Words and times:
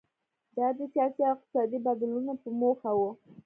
دا 0.57 0.67
د 0.77 0.79
سیاسي 0.93 1.21
او 1.29 1.33
اقتصادي 1.35 1.77
بدلونونو 1.85 2.33
په 2.41 2.49
موخه 2.59 2.91
و. 2.97 3.01